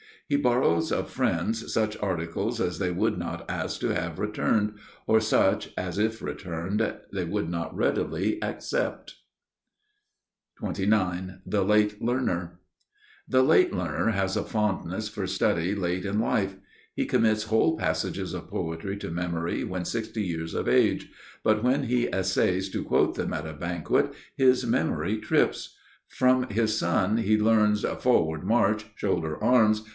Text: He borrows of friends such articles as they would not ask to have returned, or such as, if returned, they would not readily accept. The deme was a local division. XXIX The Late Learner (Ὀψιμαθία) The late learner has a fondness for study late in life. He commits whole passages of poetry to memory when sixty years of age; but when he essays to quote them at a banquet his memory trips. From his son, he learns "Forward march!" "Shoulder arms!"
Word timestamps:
He 0.27 0.37
borrows 0.37 0.93
of 0.93 1.09
friends 1.11 1.73
such 1.73 1.97
articles 1.97 2.61
as 2.61 2.79
they 2.79 2.89
would 2.89 3.17
not 3.19 3.45
ask 3.51 3.81
to 3.81 3.89
have 3.93 4.17
returned, 4.17 4.79
or 5.05 5.19
such 5.19 5.71
as, 5.77 5.99
if 5.99 6.21
returned, 6.21 6.81
they 7.11 7.25
would 7.25 7.49
not 7.49 7.75
readily 7.75 8.41
accept. 8.41 9.15
The 10.59 10.69
deme 10.69 10.69
was 10.69 10.79
a 10.79 10.83
local 10.85 10.97
division. 11.13 11.29
XXIX 11.35 11.41
The 11.45 11.61
Late 11.83 12.01
Learner 12.01 12.51
(Ὀψιμαθία) 12.53 12.59
The 13.27 13.43
late 13.43 13.73
learner 13.73 14.09
has 14.11 14.37
a 14.37 14.43
fondness 14.43 15.09
for 15.09 15.27
study 15.27 15.75
late 15.75 16.05
in 16.05 16.19
life. 16.19 16.55
He 16.95 17.05
commits 17.05 17.43
whole 17.43 17.77
passages 17.77 18.33
of 18.33 18.47
poetry 18.49 18.95
to 18.99 19.11
memory 19.11 19.65
when 19.65 19.83
sixty 19.85 20.23
years 20.23 20.53
of 20.55 20.69
age; 20.69 21.11
but 21.43 21.61
when 21.61 21.83
he 21.83 22.07
essays 22.11 22.69
to 22.69 22.85
quote 22.85 23.15
them 23.15 23.33
at 23.33 23.45
a 23.45 23.53
banquet 23.53 24.13
his 24.37 24.65
memory 24.65 25.17
trips. 25.19 25.75
From 26.07 26.47
his 26.49 26.75
son, 26.79 27.17
he 27.17 27.37
learns 27.37 27.83
"Forward 27.99 28.45
march!" 28.45 28.85
"Shoulder 28.95 29.37
arms!" 29.43 29.83